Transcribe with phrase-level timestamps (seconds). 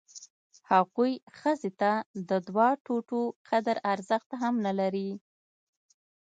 [0.69, 1.91] هغوی ښځې ته
[2.29, 3.19] د دوه توتو
[3.49, 5.09] قدر ارزښت هم نه لري.